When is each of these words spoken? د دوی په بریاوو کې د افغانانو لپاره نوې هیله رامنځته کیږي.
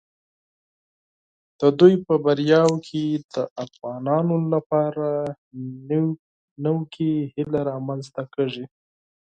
د 1.59 1.61
دوی 1.79 1.93
په 2.05 2.13
بریاوو 2.25 2.83
کې 2.87 3.03
د 3.33 3.35
افغانانو 3.65 4.35
لپاره 4.53 5.07
نوې 6.65 7.13
هیله 7.35 7.59
رامنځته 7.71 8.23
کیږي. 8.33 8.65